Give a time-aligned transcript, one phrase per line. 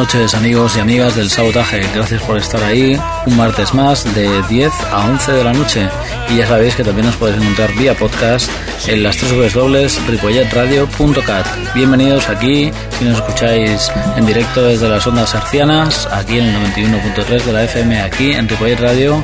[0.00, 4.72] Noches amigos y amigas del sabotaje, gracias por estar ahí un martes más de 10
[4.90, 5.90] a 11 de la noche
[6.30, 8.50] y ya sabéis que también os podéis encontrar vía podcast
[8.86, 11.46] en las tres dobles ripolletradio.cat.
[11.74, 17.42] Bienvenidos aquí, si nos escucháis en directo desde las ondas arcianas, aquí en el 91.3
[17.42, 19.22] de la FM, aquí en Ripollet Radio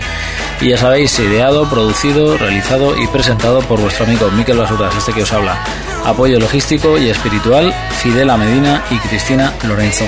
[0.61, 5.23] y ya sabéis, ideado, producido, realizado y presentado por vuestro amigo Miquel Basuras, este que
[5.23, 5.59] os habla.
[6.05, 10.05] Apoyo logístico y espiritual, Fidela Medina y Cristina Lorenzo.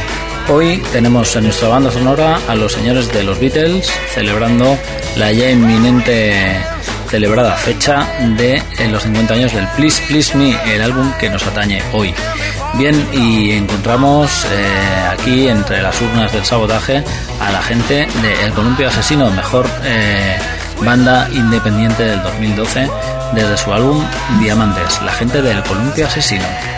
[0.51, 4.79] Hoy tenemos en nuestra banda sonora a los señores de los Beatles celebrando
[5.17, 6.57] la ya inminente
[7.09, 8.07] celebrada fecha
[8.39, 12.15] de eh, los 50 años del Please Please Me, el álbum que nos atañe hoy.
[12.75, 17.05] Bien, y encontramos eh, aquí entre las urnas del sabotaje
[17.41, 20.39] a la gente de El Columpio Asesino, mejor eh,
[20.83, 22.89] banda independiente del 2012
[23.35, 24.03] desde su álbum
[24.41, 26.78] Diamantes, la gente del Columpio Asesino.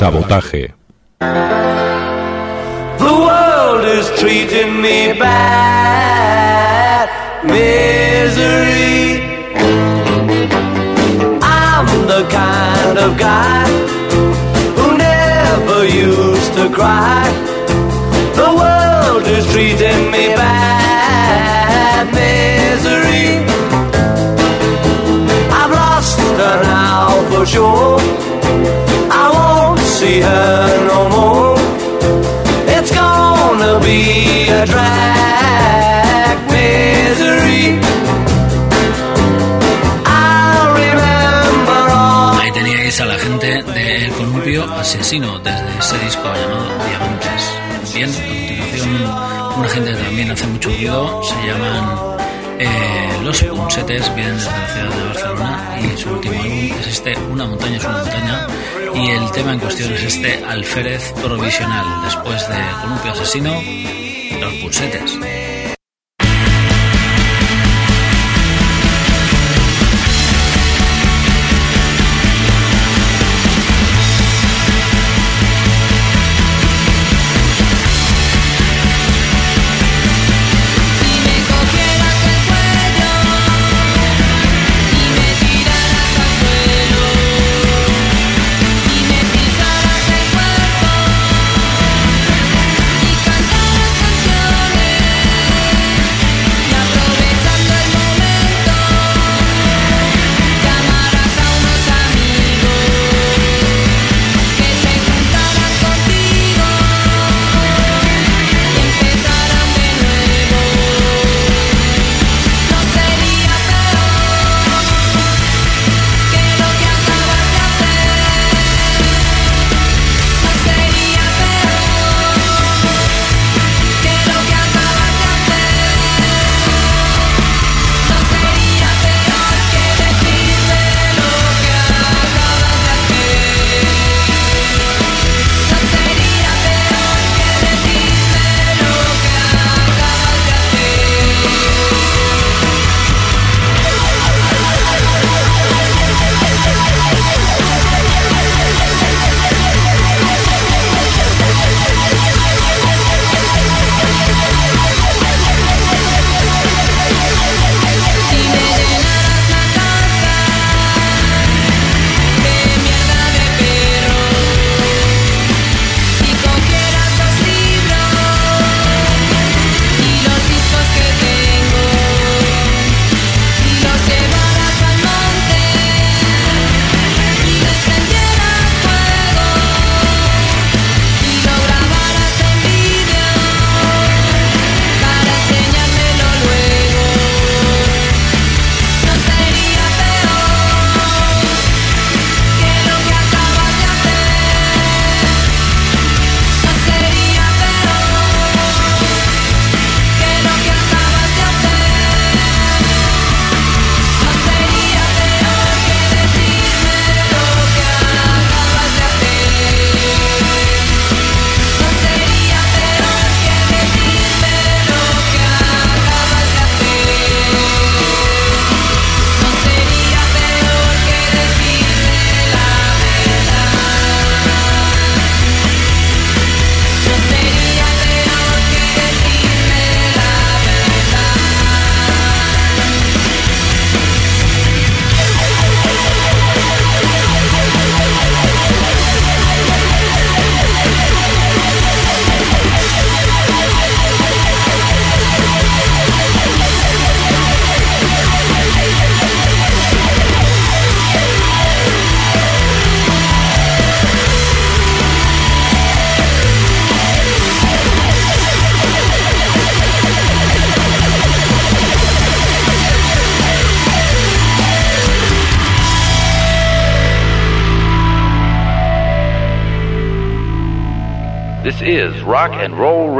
[0.00, 0.72] Sabotaje.
[3.04, 7.06] The world is treating me bad.
[7.44, 9.20] Misery.
[11.42, 13.68] I'm the kind of guy
[14.78, 17.28] who never used to cry.
[18.40, 22.06] The world is treating me bad.
[22.20, 23.44] Misery.
[25.60, 28.00] I've lost her now for sure.
[42.40, 47.94] Ahí teníais a la gente de El Columpio Asesino desde ese disco llamado Diamantes.
[47.94, 52.16] Bien, a continuación una gente que también hace mucho ruido, se llaman
[52.58, 57.16] eh, Los Punsetes, vienen desde la ciudad de Barcelona y su último álbum es este
[57.30, 58.46] Una montaña es una montaña
[58.94, 62.02] y el tema en cuestión es este Alférez Provisional.
[62.04, 63.54] Después de Columpio Asesino,
[64.40, 65.39] Los Punsetes.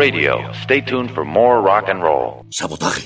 [0.00, 0.50] Radio.
[0.64, 2.46] Stay tuned for more rock and roll.
[2.48, 3.04] Sabotaje.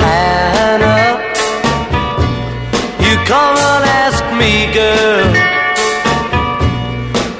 [0.00, 0.98] Anna,
[3.06, 5.28] you come and ask me, girl,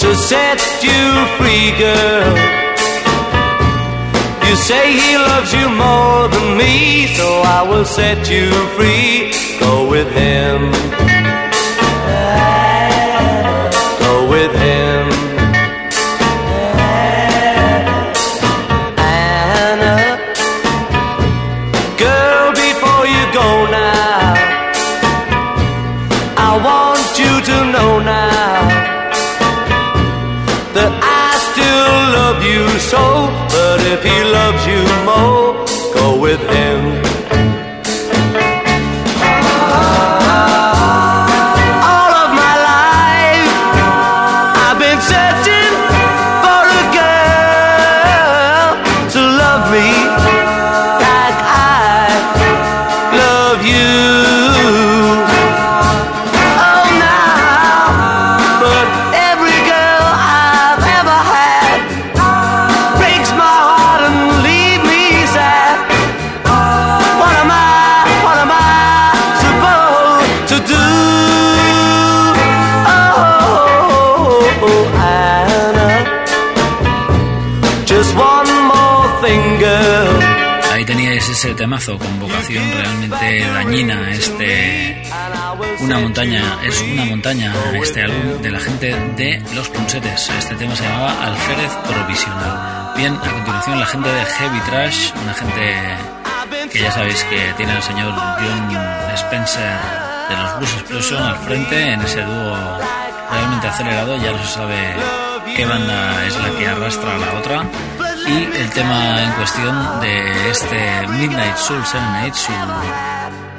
[0.03, 1.03] to set you
[1.37, 2.31] free, girl.
[4.47, 7.27] You say he loves you more than me, so
[7.59, 8.47] I will set you
[8.77, 9.18] free.
[81.97, 85.03] Con vocación realmente dañina, este
[85.81, 90.29] una montaña, es una montaña este álbum de la gente de Los Punsetes.
[90.39, 92.93] Este tema se llamaba Alférez Provisional.
[92.95, 97.73] Bien, a continuación la gente de Heavy Trash, una gente que ya sabéis que tiene
[97.73, 98.77] al señor John
[99.15, 99.79] Spencer
[100.29, 102.79] de los Blues Explosion al frente en ese dúo
[103.31, 104.77] realmente acelerado, ya no se sabe
[105.57, 107.65] qué banda es la que arrastra a la otra.
[108.29, 112.53] Y el tema en cuestión de este Midnight Soul Serenade, su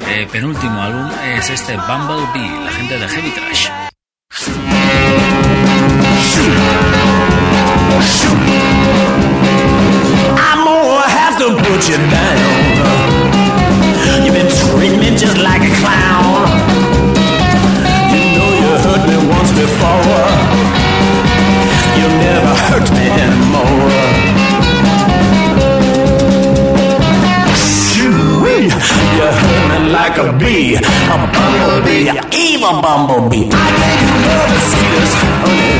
[0.08, 3.68] eh, penúltimo álbum, es este Bumblebee, la gente de Heavy Trash.
[10.38, 14.24] I'm gonna have to put you down.
[14.24, 16.46] You've been treating me just like a clown.
[18.12, 20.28] You know you hurt me once before.
[21.98, 24.19] You'll never hurt me anymore.
[30.20, 30.80] Me like a bee, a
[31.32, 33.48] bumblebee, a evil bumblebee.
[33.52, 33.68] I
[34.00, 35.72] you love the sweetest honey.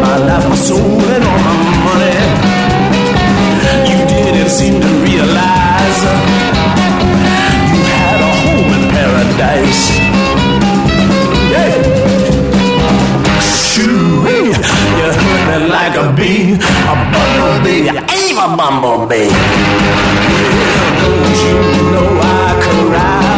[0.00, 1.54] My life, my soul, and all my
[1.84, 2.16] money.
[3.88, 6.00] You didn't seem to realize
[7.72, 9.82] you had a home in paradise.
[11.52, 11.74] Yeah.
[13.40, 15.18] Shoo, you hurt
[15.48, 19.28] me like a bee, a bumblebee, a evil bumblebee.
[20.48, 21.56] Yeah, don't you
[21.92, 22.17] know
[22.90, 23.37] I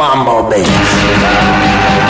[0.00, 2.09] evil bumblebee.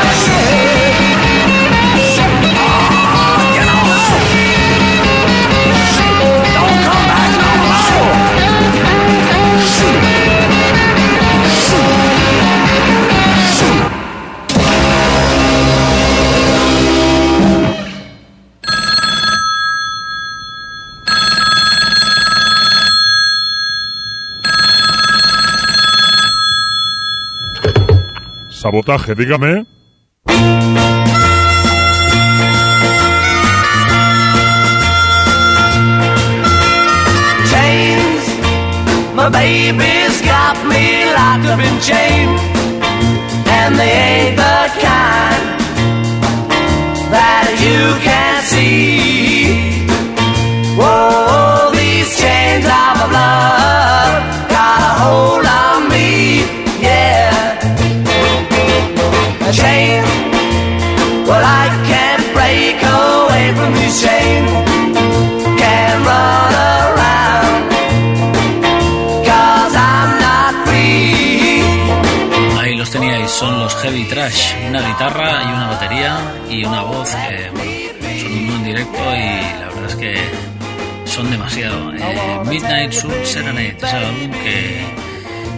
[28.71, 29.67] Sabotaje, dígame.
[37.51, 38.25] chains.
[39.13, 42.41] My baby's got me locked up in chains,
[43.59, 45.45] and they ain't the kind
[47.11, 48.90] that you can see.
[72.61, 77.09] Ahí los teníais, son los Heavy Trash, una guitarra y una batería y una voz
[77.11, 77.51] que,
[78.21, 80.15] son un en directo y la verdad es que
[81.07, 81.93] son demasiado.
[81.93, 85.10] Eh, Midnight Soul Serenade es el álbum que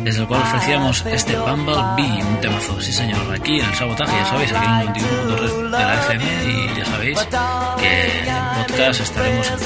[0.02, 4.26] desde el cual ofrecíamos este Bumblebee, un temazo, sí señor, aquí en el sabotaje, ya
[4.26, 4.82] sabéis, aquí en el
[5.38, 7.18] 91.3 de la FM y ya sabéis
[7.78, 8.34] que en
[8.66, 9.58] podcast estaremos en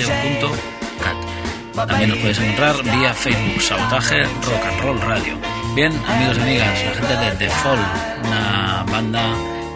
[0.00, 1.16] www.radio.cat.
[1.88, 5.38] También nos podéis encontrar vía Facebook, Sabotaje Rock and Roll Radio.
[5.74, 7.78] Bien, amigos y amigas, la gente de The Fall,
[8.24, 9.22] una banda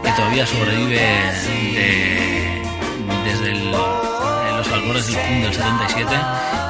[0.05, 2.63] que todavía sobrevive de-
[3.25, 6.17] desde el- los albores del punk del 77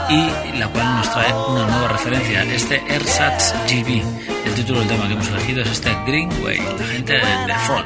[0.09, 4.03] y la cual nos trae una nueva referencia, este Ersatz GB.
[4.47, 7.85] El título del tema que hemos elegido es este Greenway, la gente de Fall.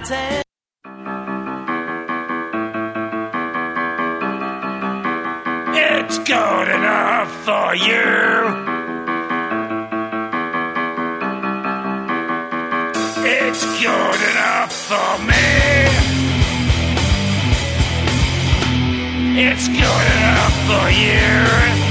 [5.74, 8.78] It's good enough for you.
[13.24, 16.09] It's good enough for me.
[19.40, 21.88] It's good enough for you.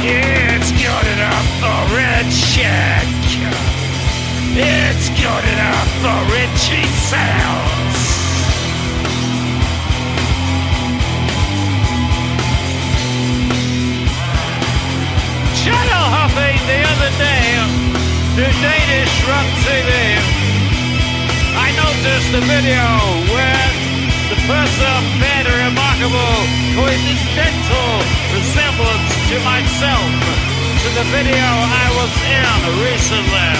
[0.00, 3.08] It's good enough for Richard.
[4.54, 7.78] It's good enough for Richie Sounds.
[15.64, 17.58] channel hopping the other day
[18.38, 19.90] to Danish Rock TV.
[21.58, 22.86] I noticed a video
[23.34, 23.87] where
[24.48, 26.36] the person made a remarkable
[26.72, 27.92] coincidental
[28.32, 30.08] resemblance to myself
[30.80, 33.52] to the video I was in recently.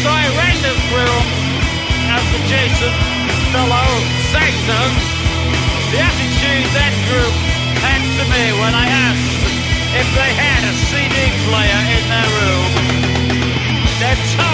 [0.00, 1.20] So I random through
[2.16, 2.94] as the Jason
[3.52, 3.88] fellow
[4.32, 4.90] Saxon
[5.92, 7.34] the attitude that group
[7.84, 9.36] had to me when I asked
[10.00, 13.03] if they had a CD player in their room
[14.14, 14.53] time.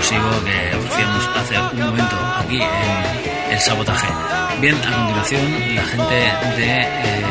[0.00, 4.08] que ofrecíamos hace un momento aquí en el sabotaje.
[4.60, 6.14] Bien, a continuación, la gente
[6.56, 7.22] de eh,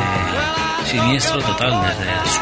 [0.86, 2.40] Siniestro Total, desde su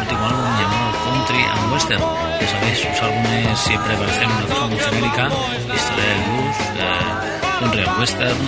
[0.00, 2.02] último álbum llamado Country and Western.
[2.40, 5.28] Ya sabéis, sus álbumes siempre parecen una cosa muy genérica,
[5.74, 8.38] historia del blues, eh, country and western,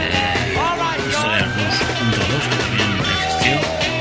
[0.00, 0.54] eh,
[1.10, 1.76] historia del blues
[2.10, 2.88] 1.2, que también
[3.20, 3.52] existió,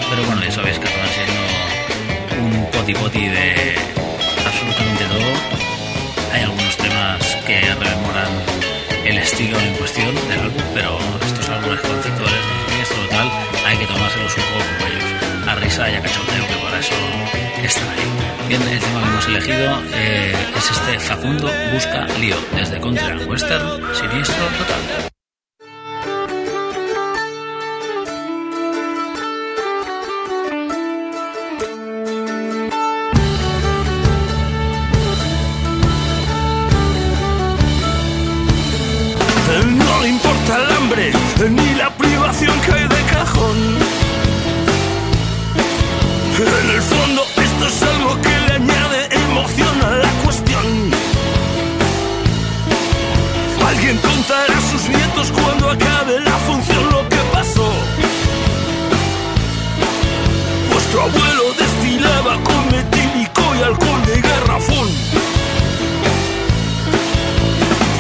[0.10, 3.76] pero bueno, ya sabéis que acaban siendo un poti poti de
[4.46, 5.79] absolutamente todo.
[6.32, 8.30] Hay algunos temas que rememoran
[9.06, 13.32] el estilo en cuestión del álbum, pero estos álbumes conceptuales de Siniestro Total
[13.66, 15.48] hay que tomárselos un poco como ellos.
[15.48, 16.94] A risa y a cachondeo, que para eso
[17.64, 18.48] están ahí.
[18.48, 23.82] Bien, el tema que hemos elegido eh, es este Facundo Busca Lío, desde Contra Western,
[23.96, 25.09] Siniestro Total.
[61.02, 64.88] Abuelo destilaba con metílico y alcohol de garrafón.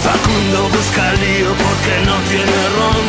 [0.03, 3.07] Facundo busca lío porque no tiene ron.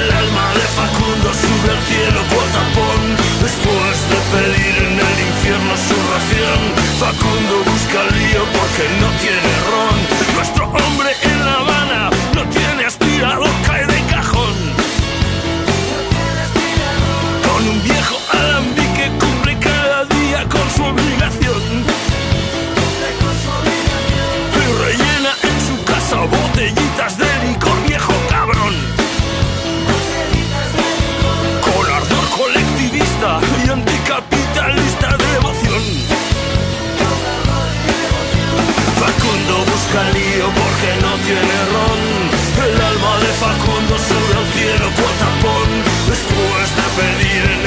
[0.00, 3.00] El alma de Facundo sube al cielo cuotapón.
[3.42, 6.60] Después de pedir en el infierno su ración,
[6.98, 9.77] Facundo busca lío porque no tiene ron.
[46.98, 47.57] Pedir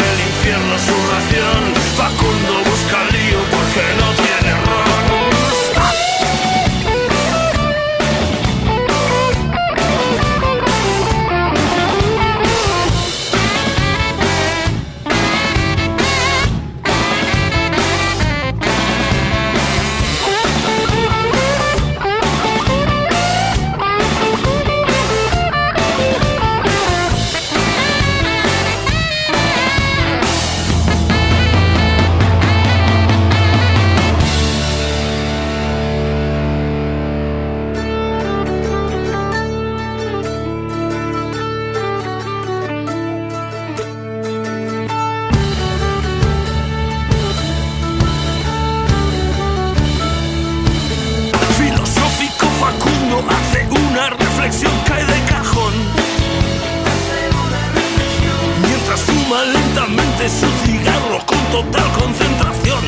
[61.52, 62.84] total concentración.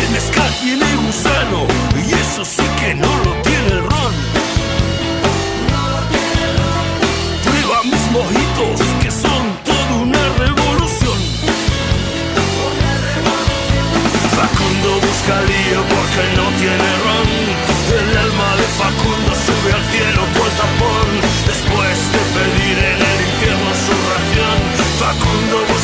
[0.00, 4.12] El mezcal tiene gusano y eso sí que no lo tiene el ron.
[7.44, 11.18] Prueba mis mojitos que son toda una revolución.
[14.36, 16.95] Facundo busca lío porque no tiene
[25.36, 25.75] Facundo busca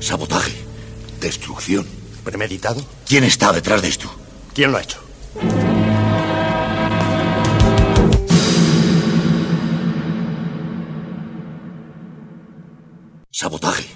[0.00, 0.54] Sabotaje.
[1.20, 1.86] Destrucción.
[2.24, 2.84] ¿Premeditado?
[3.06, 4.10] ¿Quién está detrás de esto?
[4.54, 5.00] ¿Quién lo ha hecho?
[13.30, 13.95] Sabotaje.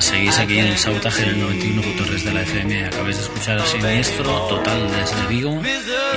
[0.00, 2.86] seguís aquí en el sabotaje del 91.3 de la FM.
[2.86, 5.60] Acabáis de escuchar Siniestro Total desde Vigo.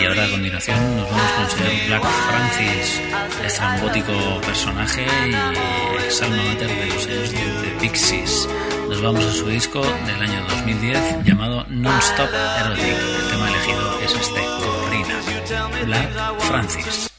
[0.02, 3.02] Y ahora a continuación nos vamos con el señor Black Francis,
[3.46, 8.48] estrambótico personaje y ex alma mater de los señores de, Pixies.
[8.90, 12.86] Nos vamos a su disco del año 2010 llamado Non-Stop Erotic.
[12.86, 15.86] El tema elegido es este, Corrina.
[15.86, 17.13] Black Francis.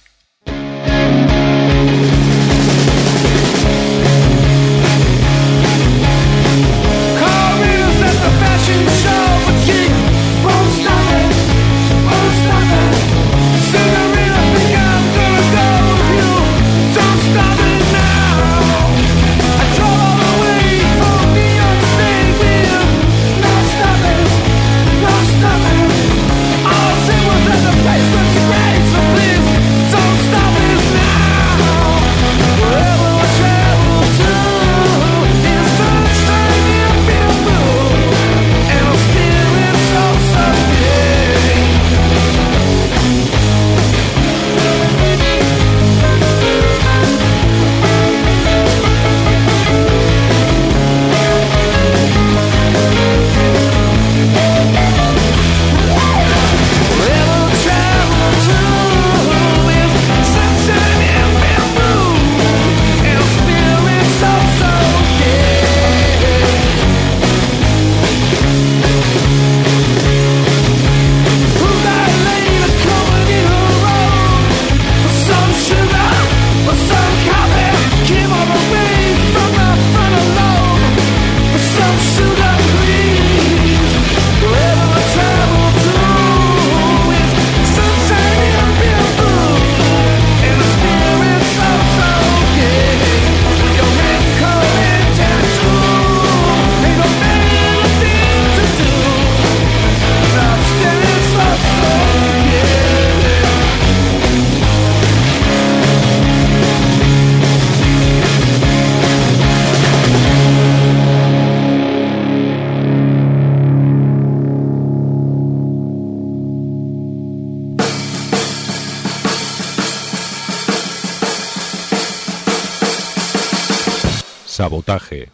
[124.64, 125.28] sabotaje.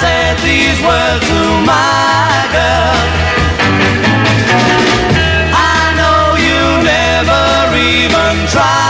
[0.00, 2.98] said these words to my girl.
[5.54, 8.85] I know you never even tried.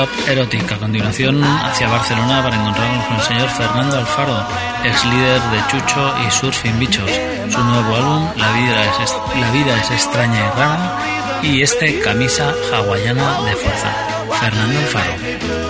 [0.00, 0.08] Top
[0.72, 4.46] A continuación, hacia Barcelona para encontrarnos con el señor Fernando Alfaro,
[4.82, 7.10] ex líder de Chucho y Surfing Bichos.
[7.50, 10.98] Su nuevo álbum, La vida es, La vida es extraña y rara,
[11.42, 13.92] y este, Camisa Hawaiana de Fuerza.
[14.40, 15.60] Fernando Alfaro.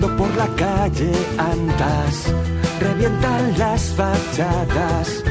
[0.00, 2.32] Por la calle andas,
[2.80, 5.24] revientan las fachadas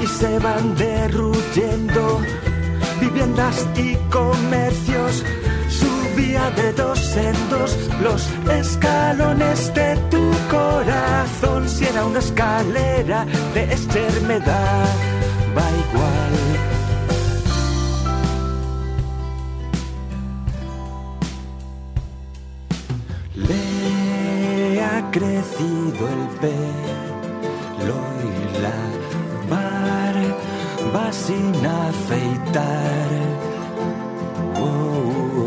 [0.00, 2.20] y se van derruyendo
[3.00, 5.24] viviendas y comercios.
[5.68, 11.68] Subía de dos en dos los escalones de tu corazón.
[11.68, 13.24] Si era una escalera
[13.54, 14.88] de enfermedad,
[15.56, 16.77] va igual.
[25.48, 28.80] Ha crecido el pelo y la
[29.48, 33.10] barba sin afeitar.
[34.60, 35.46] Oh,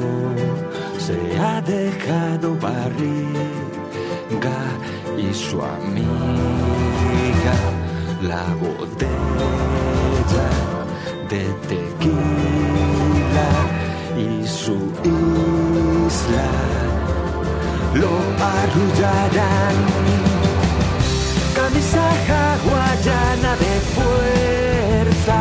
[0.97, 3.19] se ha dejado barriga
[5.17, 6.09] y su amiga
[8.21, 10.49] la botella
[11.29, 13.51] de tequila
[14.17, 16.70] y su isla
[17.93, 18.11] lo
[18.53, 19.75] arrullarán.
[21.55, 25.39] Camisa hawaiana de fuerza,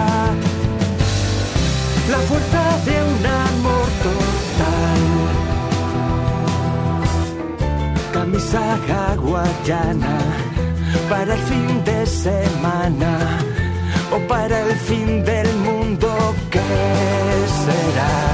[2.10, 5.02] la fuerza de un amor total.
[8.12, 10.18] Camisa hawaiana
[11.08, 13.18] para el fin de semana
[14.12, 16.60] o para el fin del mundo que
[17.64, 18.30] será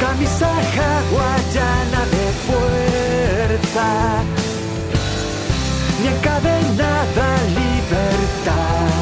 [0.00, 3.88] camisa hawaiana de fuerza,
[6.00, 7.28] ni encadenada
[7.60, 9.00] libertad.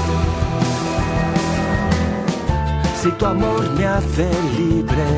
[3.01, 5.09] Si tu amor me hace libre,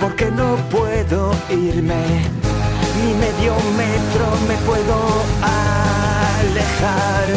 [0.00, 2.04] porque no puedo irme,
[2.96, 4.96] ni medio metro me puedo
[5.42, 7.28] alejar.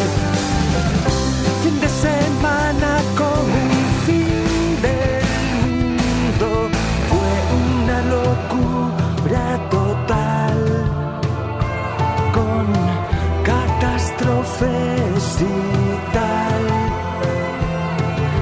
[16.14, 16.64] Tal.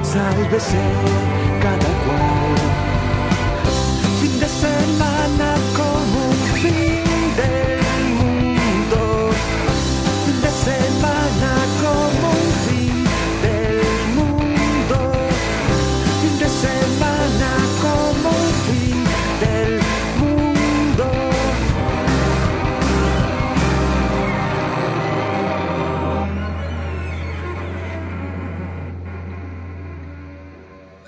[0.04, 1.49] Sálvese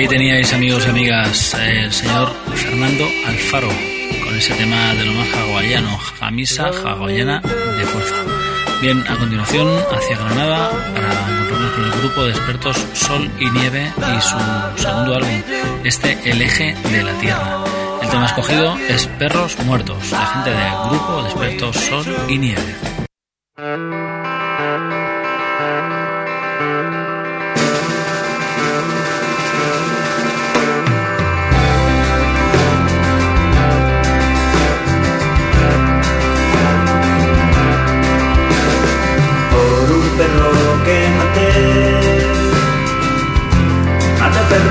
[0.00, 3.68] Y amigas, el señor Fernando Alfaro,
[4.24, 8.14] con ese tema de lo más hawaiano, camisa hawaiana de fuerza.
[8.80, 13.92] Bien, a continuación, hacia Granada, para encontrarnos con el grupo de expertos Sol y Nieve
[13.98, 14.38] y su
[14.80, 15.42] segundo álbum,
[15.82, 17.64] este El Eje de la Tierra.
[18.00, 24.07] El tema escogido es Perros Muertos, la gente del grupo de expertos Sol y Nieve.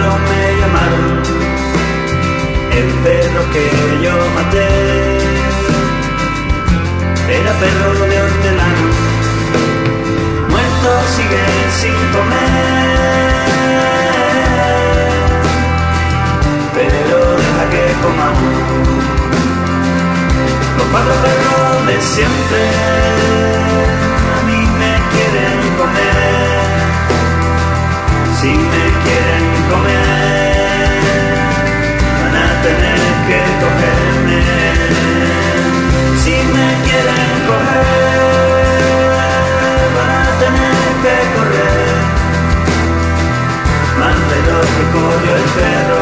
[0.08, 1.06] Me llamaron,
[2.72, 3.66] el perro que
[4.04, 4.70] yo maté.
[7.30, 8.86] Era perro de hortelano,
[10.50, 11.46] muerto sigue
[11.80, 12.58] sin comer.
[16.74, 18.88] Pero deja que comamos
[20.78, 22.62] los cuatro perros de siempre
[24.38, 26.48] a mí me quieren comer.
[28.40, 28.87] Si me
[36.88, 39.10] quieren coger,
[39.96, 41.96] van a tener que correr.
[44.00, 46.02] Más de lo que corrió el perro,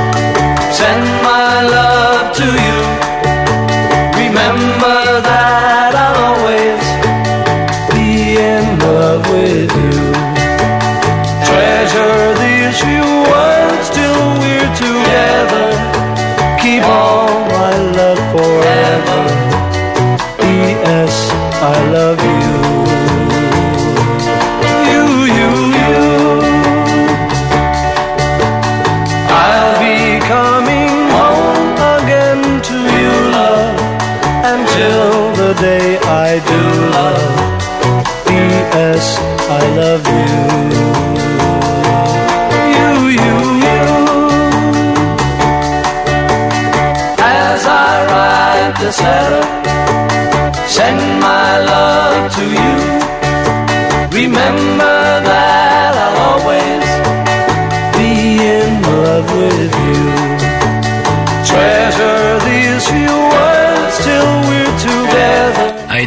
[0.73, 2.77] send my love to you.
[4.23, 5.40] Remember that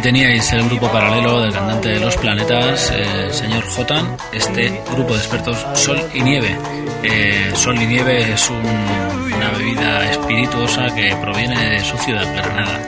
[0.01, 5.19] teníais el grupo paralelo del cantante de los planetas, el señor Jotan, este grupo de
[5.19, 6.57] expertos Sol y Nieve.
[7.03, 12.79] Eh, Sol y Nieve es un- una bebida espirituosa que proviene de su ciudad, Granada.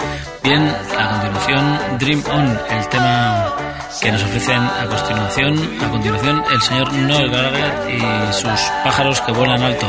[0.43, 3.53] Bien, a continuación, Dream On, el tema
[4.01, 9.31] que nos ofrecen a continuación, a continuación el señor Noel Gallagher y sus pájaros que
[9.33, 9.87] vuelan alto.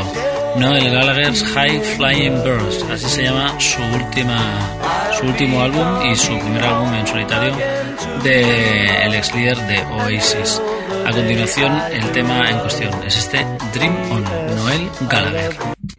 [0.57, 4.37] Noel Gallagher's High Flying Birds, así se llama su última,
[5.19, 7.53] su último álbum y su primer álbum en solitario
[8.23, 10.61] de el ex líder de Oasis.
[11.05, 15.98] A continuación el tema en cuestión es este Dream On, Noel Gallagher.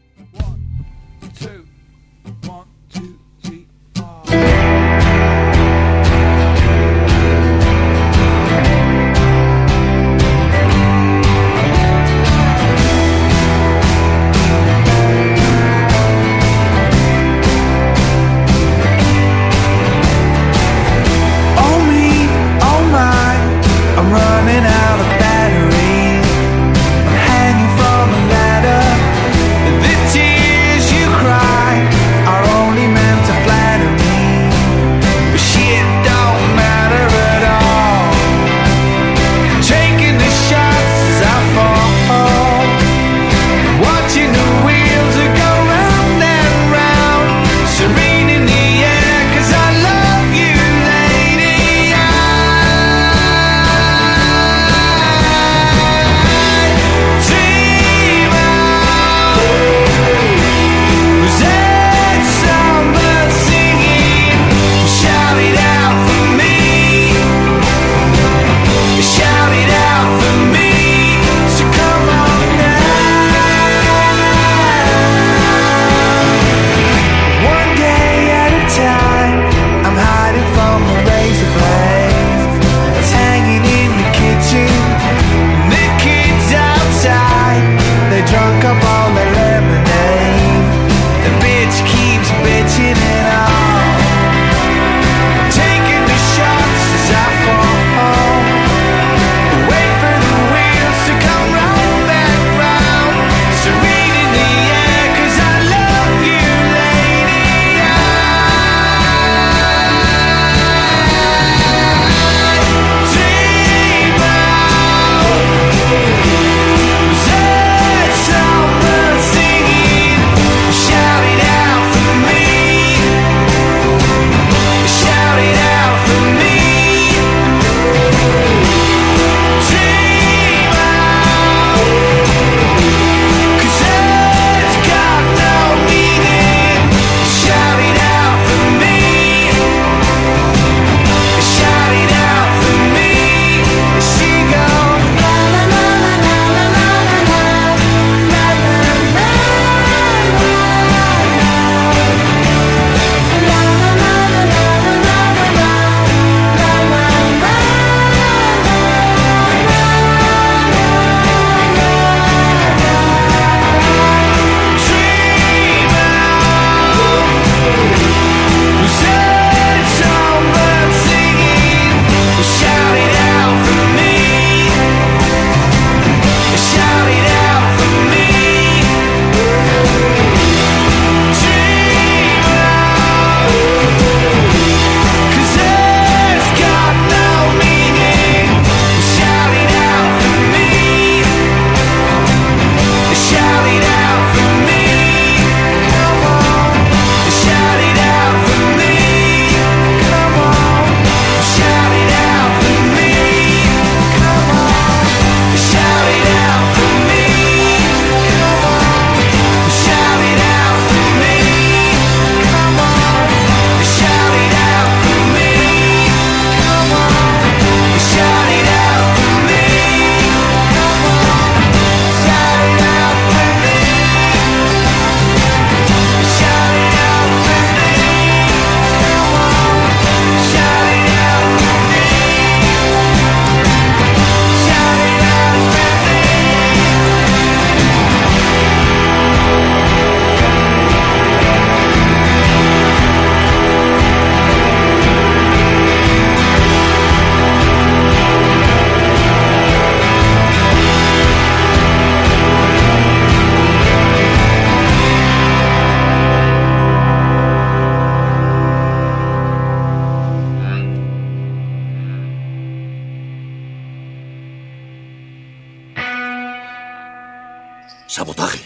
[268.10, 268.58] Sabotaje.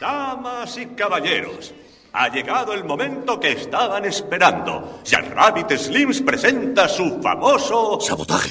[0.00, 1.72] Damas y caballeros,
[2.12, 5.00] ha llegado el momento que estaban esperando.
[5.04, 8.00] Jack Rabbit Slims presenta su famoso...
[8.00, 8.50] Sabotaje.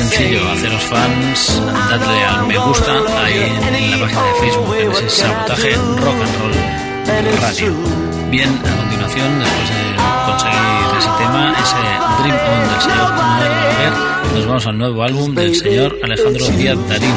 [0.00, 2.92] sencillo, haceros fans, dadle al me gusta
[3.22, 7.74] ahí en la página de Facebook, en ese sabotaje rock and roll radio.
[8.30, 9.96] Bien, a continuación, después de
[10.26, 11.76] conseguir ese tema, ese
[12.22, 17.14] Dream On del señor Manuel nos vamos al nuevo álbum del señor Alejandro Díaz Darín,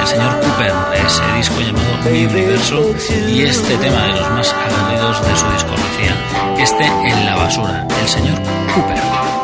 [0.00, 0.72] el señor Cooper,
[1.06, 2.94] ese disco llamado Mi Universo,
[3.28, 6.16] y este tema de los más agarridos de su discografía,
[6.58, 8.38] este en la basura, el señor
[8.74, 9.43] Cooper.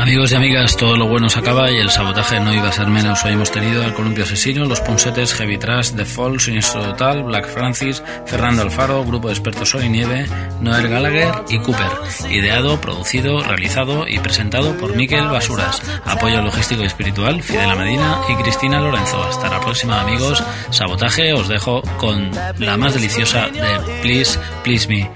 [0.00, 2.86] Amigos y amigas, todo lo bueno se acaba y el sabotaje no iba a ser
[2.86, 3.22] menos.
[3.22, 7.46] Hoy hemos tenido al Columpio Asesino, Los Ponsetes, Heavy Trash, The Fall, Sinistro Total, Black
[7.46, 10.24] Francis, Fernando Alfaro, Grupo de Expertos Sol y Nieve,
[10.62, 11.90] Noel Gallagher y Cooper.
[12.30, 15.82] Ideado, producido, realizado y presentado por Miquel Basuras.
[16.06, 19.22] Apoyo logístico y espiritual, Fidela Medina y Cristina Lorenzo.
[19.22, 20.42] Hasta la próxima, amigos.
[20.70, 25.10] Sabotaje, os dejo con la más deliciosa de Please, Please Me.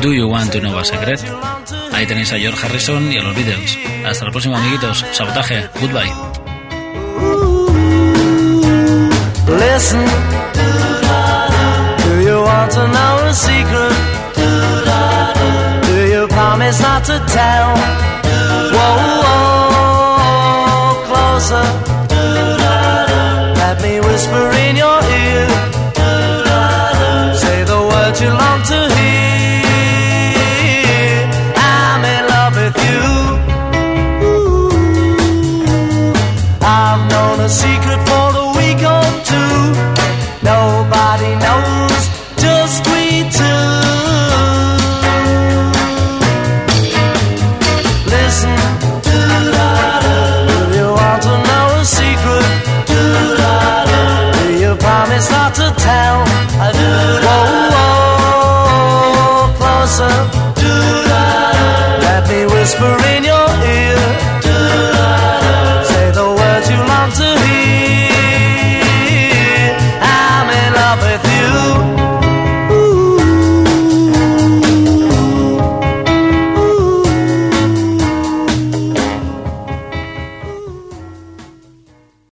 [0.00, 1.20] Do You Want to Know a Secret?
[1.94, 3.78] Ahí tenéis a George Harrison y a los Beatles.
[4.04, 5.06] Hasta la próxima, amiguitos.
[5.12, 5.68] Sabotaje.
[5.80, 6.10] Goodbye.
[18.26, 18.74] You?
[18.74, 21.66] Whoa, whoa, closer.
[23.56, 25.73] Let me whisper in your ear.